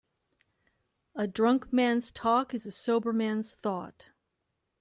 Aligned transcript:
A 1.15 1.27
drunk 1.27 1.71
man's 1.71 2.09
talk 2.09 2.55
is 2.55 2.65
a 2.65 2.71
sober 2.71 3.13
man's 3.13 3.53
thought. 3.53 4.07